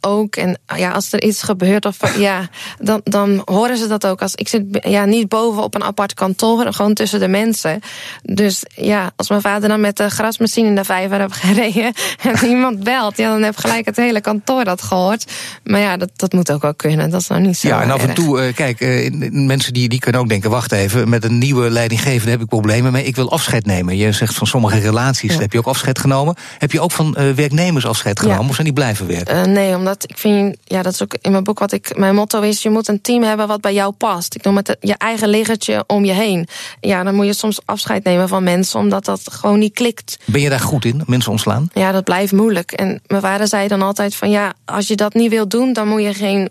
[0.00, 0.36] ook.
[0.36, 4.22] En ja, als er iets gebeurt, of, ja, dan, dan horen ze dat ook.
[4.22, 7.80] Als, ik zit ja, niet boven op een apart kantoor, gewoon tussen de mensen.
[8.22, 11.92] Dus ja, als mijn vader dan met de grasmachine in de vijver heb gereden...
[12.22, 15.32] en iemand belt, ja, dan heb gelijk het hele kantoor dat gehoord.
[15.64, 17.10] Maar ja, dat, dat moet ook wel kunnen.
[17.10, 18.80] Dat is nou niet zo Ja, en af en toe, uh, kijk,
[19.30, 22.92] mensen die, die kunnen ook denken: wacht even, met een nieuwe leidinggevende heb ik problemen
[22.92, 23.04] mee.
[23.04, 23.96] Ik wil afscheid nemen.
[23.96, 26.34] Je zegt van sommige relaties heb je ook afscheid genomen.
[26.58, 28.42] Heb je ook van uh, werknemers afscheid genomen?
[28.42, 28.48] Ja.
[28.48, 29.25] Of zijn die blijven werken?
[29.30, 31.96] Uh, nee, omdat ik vind, ja, dat is ook in mijn boek wat ik.
[31.96, 34.34] Mijn motto is: je moet een team hebben wat bij jou past.
[34.34, 36.48] Ik noem het je eigen liggertje om je heen.
[36.80, 40.18] Ja, dan moet je soms afscheid nemen van mensen, omdat dat gewoon niet klikt.
[40.24, 41.68] Ben je daar goed in, mensen ontslaan?
[41.72, 42.72] Ja, dat blijft moeilijk.
[42.72, 45.88] En mijn vader zei dan altijd: van ja, als je dat niet wilt doen, dan
[45.88, 46.50] moet je geen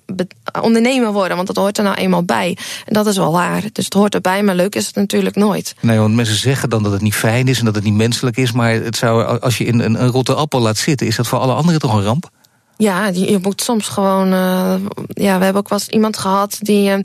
[0.61, 2.57] ondernemer worden, want dat hoort er nou eenmaal bij.
[2.85, 3.63] En dat is wel waar.
[3.71, 5.75] Dus het hoort erbij, maar leuk is het natuurlijk nooit.
[5.81, 8.38] Nee, want mensen zeggen dan dat het niet fijn is en dat het niet menselijk
[8.38, 8.51] is.
[8.51, 11.39] Maar het zou, als je in een, een rotte appel laat zitten, is dat voor
[11.39, 12.29] alle anderen toch een ramp?
[12.77, 14.33] Ja, je moet soms gewoon.
[14.33, 14.75] Uh,
[15.07, 16.89] ja, we hebben ook wel eens iemand gehad die.
[16.89, 16.99] Uh,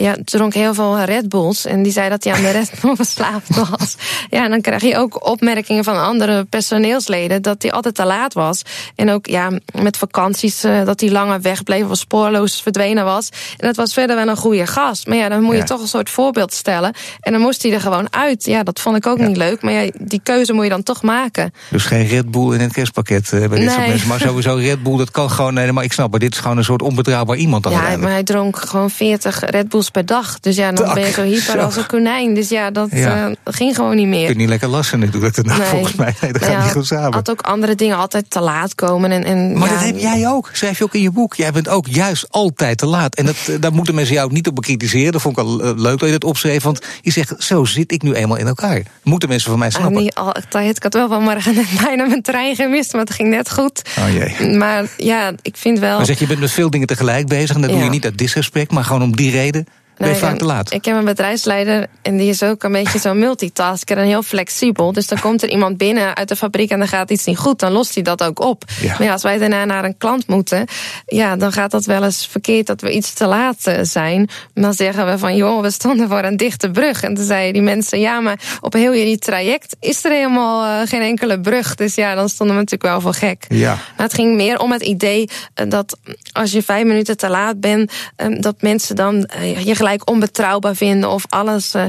[0.00, 1.66] ja, dronk heel veel Red Bulls.
[1.66, 3.96] En die zei dat hij aan de Red Bull verslaafd was.
[4.30, 8.34] Ja, en dan krijg je ook opmerkingen van andere personeelsleden dat hij altijd te laat
[8.34, 8.62] was.
[8.94, 9.50] En ook ja,
[9.82, 13.28] met vakanties uh, dat hij langer wegbleef of spoorloos verdwenen was.
[13.56, 15.06] En dat was verder wel een goede gast.
[15.06, 15.64] Maar ja, dan moet je ja.
[15.64, 16.94] toch een soort voorbeeld stellen.
[17.20, 18.44] En dan moest hij er gewoon uit.
[18.44, 19.26] Ja, dat vond ik ook ja.
[19.26, 19.62] niet leuk.
[19.62, 21.52] Maar ja, die keuze moet je dan toch maken.
[21.70, 24.08] Dus geen Red Bull in het kerstpakket uh, bij dit soort mensen.
[24.08, 25.54] Maar sowieso Red Bull, dat kan gewoon.
[25.54, 27.62] Nee, maar ik snap, maar dit is gewoon een soort onbetrouwbaar iemand.
[27.62, 30.40] Dan ja, maar hij dronk gewoon 40 Red Bulls per dag.
[30.40, 32.34] Dus ja, dan ben je zo hyper als een konijn.
[32.34, 33.28] Dus ja, dat ja.
[33.28, 34.20] Uh, ging gewoon niet meer.
[34.20, 35.66] Je kunt niet lekker lassen natuurlijk daarna, nee.
[35.66, 36.14] volgens mij.
[36.20, 37.12] Nee, dat maar gaat ja, niet goed samen.
[37.12, 39.10] had ook andere dingen altijd te laat komen.
[39.10, 40.50] En, en, maar ja, dat heb jij ook.
[40.52, 41.34] Schrijf je ook in je boek.
[41.34, 43.14] Jij bent ook juist altijd te laat.
[43.14, 45.12] En dat, daar moeten mensen jou niet op bekritiseren.
[45.12, 46.62] Dat vond ik al leuk dat je dat opschreef.
[46.62, 48.82] Want je zegt, zo zit ik nu eenmaal in elkaar.
[49.02, 49.96] Moeten mensen van mij snappen.
[49.96, 50.76] Ah, niet altijd.
[50.76, 52.92] Ik had wel vanmorgen net bijna mijn trein gemist.
[52.92, 53.82] Maar het ging net goed.
[53.98, 54.56] Oh jee.
[54.56, 55.96] Maar ja, ik vind wel...
[55.96, 57.54] Maar zeg, je bent met veel dingen tegelijk bezig.
[57.54, 58.70] En dat doe je niet uit disrespect.
[58.70, 59.66] Maar gewoon om die reden
[60.00, 60.72] ben je vaak te laat?
[60.72, 64.92] Ik heb een bedrijfsleider en die is ook een beetje zo multitasker en heel flexibel.
[64.92, 67.58] Dus dan komt er iemand binnen uit de fabriek en dan gaat iets niet goed.
[67.58, 68.64] Dan lost hij dat ook op.
[68.80, 68.88] Ja.
[68.88, 70.66] Maar ja, als wij daarna naar een klant moeten,
[71.06, 74.28] ja, dan gaat dat wel eens verkeerd dat we iets te laat zijn.
[74.54, 77.02] Dan zeggen we van, joh, we stonden voor een dichte brug.
[77.02, 80.88] En toen zeiden die mensen, ja, maar op heel jullie traject is er helemaal uh,
[80.88, 81.74] geen enkele brug.
[81.74, 83.44] Dus ja, dan stonden we natuurlijk wel voor gek.
[83.48, 83.74] Ja.
[83.96, 85.28] Maar het ging meer om het idee
[85.68, 85.98] dat
[86.32, 87.92] als je vijf minuten te laat bent,
[88.38, 89.30] dat mensen dan
[89.64, 91.84] je gelijk gelijk onbetrouwbaar vinden of alles uh,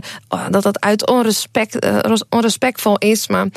[0.49, 3.27] dat het uit onrespect, uh, onrespectvol is.
[3.27, 3.47] Maar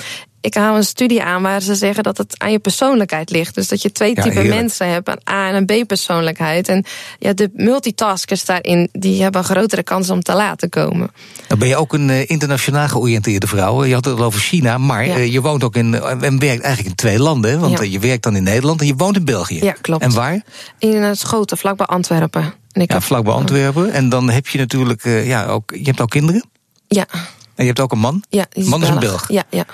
[0.40, 3.54] ik hou een studie aan waar ze zeggen dat het aan je persoonlijkheid ligt.
[3.54, 6.68] Dus dat je twee ja, typen mensen hebt, een A- en een B-persoonlijkheid.
[6.68, 6.84] En
[7.18, 11.10] ja, de multitaskers daarin, die hebben een grotere kans om te laten komen.
[11.46, 13.84] Dan ben je ook een uh, internationaal georiënteerde vrouw.
[13.84, 15.16] Je had het al over China, maar ja.
[15.16, 17.60] uh, je woont ook in, en werkt eigenlijk in twee landen.
[17.60, 17.84] Want ja.
[17.84, 19.64] je werkt dan in Nederland en je woont in België.
[19.64, 20.02] Ja, klopt.
[20.02, 20.42] En waar?
[20.78, 22.54] In uh, Schoten, vlakbij Antwerpen.
[22.74, 23.92] En ik ja, vlakbij Antwerpen.
[23.92, 26.44] En dan heb je natuurlijk, ja, ook, je hebt ook kinderen?
[26.88, 27.06] Ja.
[27.54, 28.22] En je hebt ook een man?
[28.28, 29.28] Ja, die is man is een Belg?
[29.28, 29.64] Ja, ja.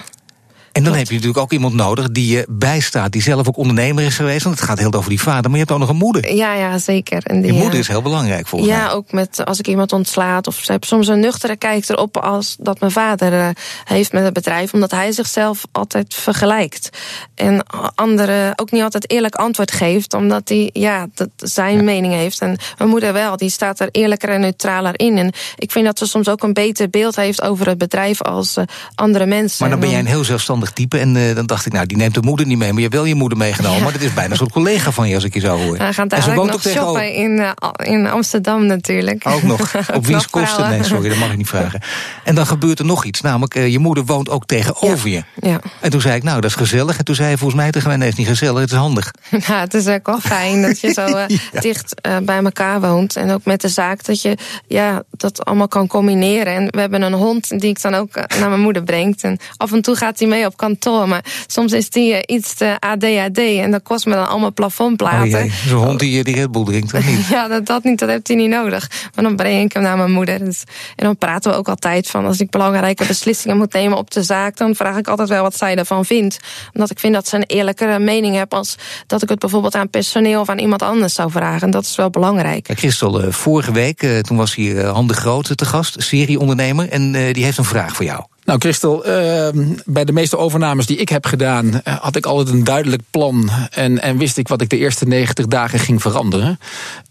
[0.72, 4.04] En dan heb je natuurlijk ook iemand nodig die je bijstaat, die zelf ook ondernemer
[4.04, 4.44] is geweest.
[4.44, 6.34] Want het gaat heel over die vader, maar je hebt ook nog een moeder.
[6.34, 7.22] Ja, ja, zeker.
[7.24, 8.86] En die, je moeder is heel belangrijk volgens ja, mij.
[8.86, 10.46] Ja, ook met als ik iemand ontslaat.
[10.46, 13.48] Of ze hebben soms een nuchtere kijk erop als dat mijn vader uh,
[13.84, 14.72] heeft met het bedrijf.
[14.72, 16.88] Omdat hij zichzelf altijd vergelijkt.
[17.34, 20.14] En anderen ook niet altijd eerlijk antwoord geeft.
[20.14, 21.82] Omdat hij ja, dat zijn ja.
[21.82, 22.40] mening heeft.
[22.40, 25.18] En mijn moeder wel, die staat er eerlijker en neutraler in.
[25.18, 28.56] En ik vind dat ze soms ook een beter beeld heeft over het bedrijf als
[28.56, 29.56] uh, andere mensen.
[29.60, 30.98] Maar dan ben jij een heel zelfstandig type.
[30.98, 32.68] En uh, dan dacht ik, nou, die neemt de moeder niet mee.
[32.68, 33.78] Maar je hebt wel je moeder meegenomen.
[33.78, 33.82] Ja.
[33.84, 35.78] Maar dat is bijna een soort collega van je, als ik je zo hoor.
[35.78, 39.26] We gaan woont nog shoppen in, uh, in Amsterdam natuurlijk.
[39.26, 39.74] Ook nog.
[39.94, 40.68] Op wiens kosten?
[40.68, 41.80] Nee, sorry, dat mag ik niet vragen.
[42.24, 43.20] En dan gebeurt er nog iets.
[43.20, 45.24] Namelijk, uh, je moeder woont ook tegenover ja.
[45.40, 45.48] je.
[45.48, 45.60] Ja.
[45.80, 46.98] En toen zei ik, nou, dat is gezellig.
[46.98, 48.76] En toen zei hij volgens mij tegen mij, nee, het is niet gezellig, het is
[48.76, 49.10] handig.
[49.46, 51.26] Ja, het is ook wel fijn dat je zo
[51.60, 53.16] dicht bij elkaar woont.
[53.16, 56.54] En ook met de zaak dat je ja, dat allemaal kan combineren.
[56.54, 59.24] En we hebben een hond die ik dan ook naar mijn moeder brengt.
[59.24, 61.08] En af en toe gaat hij mee op kantoor.
[61.08, 65.44] Maar soms is die uh, iets te ADHD en dat kost me dan allemaal plafondplaten.
[65.44, 67.26] Oh Zo'n hond die die Red Bull drinkt, of niet?
[67.36, 68.90] ja, dat, dat niet, dat heeft hij niet nodig.
[69.14, 70.38] Maar dan breng ik hem naar mijn moeder.
[70.38, 70.62] Dus,
[70.96, 74.22] en dan praten we ook altijd van als ik belangrijke beslissingen moet nemen op de
[74.22, 76.38] zaak, dan vraag ik altijd wel wat zij ervan vindt.
[76.72, 79.90] Omdat ik vind dat ze een eerlijkere mening heeft als dat ik het bijvoorbeeld aan
[79.90, 81.62] personeel of aan iemand anders zou vragen.
[81.62, 82.68] En dat is wel belangrijk.
[82.68, 87.12] Ja, Christel, uh, vorige week, toen was hier Han de Groot te gast, serieondernemer, en
[87.12, 88.24] die heeft een vraag voor jou.
[88.50, 89.48] Nou, Christel, uh,
[89.84, 93.50] bij de meeste overnames die ik heb gedaan, uh, had ik altijd een duidelijk plan.
[93.70, 96.58] En, en wist ik wat ik de eerste 90 dagen ging veranderen.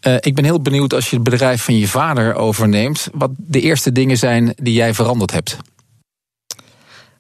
[0.08, 3.62] Uh, ik ben heel benieuwd als je het bedrijf van je vader overneemt, wat de
[3.62, 5.58] eerste dingen zijn die jij veranderd hebt.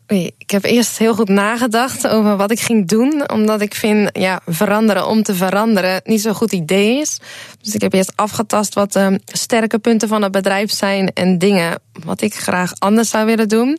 [0.10, 3.30] Ik heb eerst heel goed nagedacht over wat ik ging doen.
[3.32, 7.20] Omdat ik vind, ja, veranderen om te veranderen niet zo'n goed idee is.
[7.62, 11.14] Dus ik heb eerst afgetast wat de sterke punten van het bedrijf zijn.
[11.14, 13.78] En dingen wat ik graag anders zou willen doen.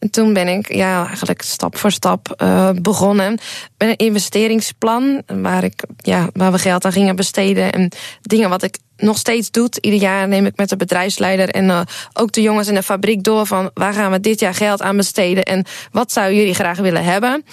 [0.00, 3.38] En toen ben ik ja, eigenlijk stap voor stap uh, begonnen
[3.78, 5.22] met een investeringsplan.
[5.26, 7.72] Waar, ik, ja, waar we geld aan gingen besteden.
[7.72, 9.68] En dingen wat ik nog steeds doe.
[9.80, 11.80] Ieder jaar neem ik met de bedrijfsleider en uh,
[12.12, 14.96] ook de jongens in de fabriek door van waar gaan we dit jaar geld aan
[14.96, 17.44] besteden en wat zouden jullie graag willen hebben.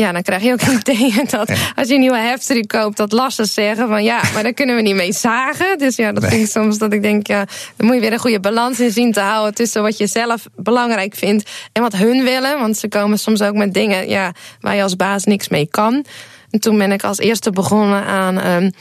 [0.00, 3.46] Ja, dan krijg je ook ideeën dat als je een nieuwe heftruck koopt, dat lassen
[3.46, 5.78] zeggen van ja, maar daar kunnen we niet mee zagen.
[5.78, 6.30] Dus ja, dat nee.
[6.30, 7.44] vind ik soms dat ik denk, ja,
[7.76, 10.46] dan moet je weer een goede balans in zien te houden tussen wat je zelf
[10.56, 12.58] belangrijk vindt en wat hun willen.
[12.58, 16.04] Want ze komen soms ook met dingen ja, waar je als baas niks mee kan.
[16.50, 18.72] En toen ben ik als eerste begonnen aan um,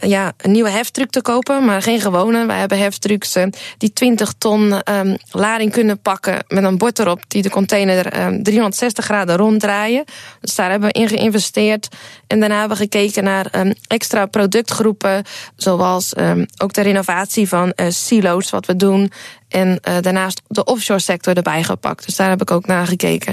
[0.00, 2.46] ja, een nieuwe heftruck te kopen, maar geen gewone.
[2.46, 3.44] Wij hebben heftrucks uh,
[3.78, 8.42] die 20 ton um, lading kunnen pakken met een bord erop die de container um,
[8.42, 10.04] 360 graden ronddraaien.
[10.40, 11.88] Dus daar hebben we in geïnvesteerd.
[12.26, 15.24] En daarna hebben we gekeken naar um, extra productgroepen,
[15.56, 16.12] zoals
[16.56, 19.12] ook de renovatie van uh, silo's, wat we doen.
[19.48, 22.06] En uh, daarnaast de offshore sector erbij gepakt.
[22.06, 23.32] Dus daar heb ik ook naar gekeken.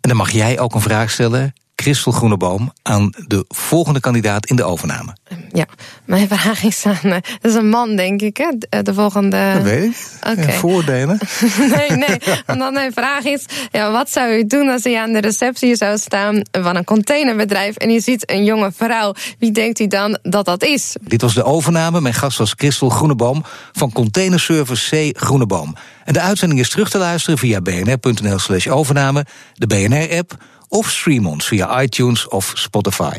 [0.00, 4.56] En dan mag jij ook een vraag stellen Christel Groeneboom aan de volgende kandidaat in
[4.56, 5.16] de overname.
[5.52, 5.66] Ja,
[6.04, 7.10] mijn vraag is aan.
[7.10, 8.82] Dat is een man, denk ik, hè?
[8.82, 9.52] De volgende.
[9.54, 9.96] Dat weet ik.
[10.30, 10.46] Okay.
[10.46, 11.18] Ja, voordelen.
[11.76, 12.18] nee, nee.
[12.46, 15.98] Want mijn vraag is: ja, wat zou u doen als u aan de receptie zou
[15.98, 19.14] staan van een containerbedrijf en u ziet een jonge vrouw?
[19.38, 20.96] Wie denkt u dan dat dat is?
[21.00, 22.00] Dit was de overname.
[22.00, 25.76] Mijn gast was Christel Groeneboom van Containerservice C Groeneboom.
[26.04, 30.36] En de uitzending is terug te luisteren via bnr.nl/slash overname, de BNR-app
[30.72, 33.18] of stream ons via iTunes of Spotify.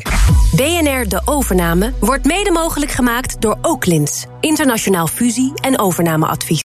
[0.56, 6.62] BNR De Overname wordt mede mogelijk gemaakt door Oaklins, internationaal fusie- en overnameadvies.